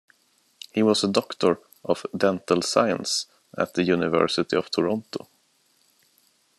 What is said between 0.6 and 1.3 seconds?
He was a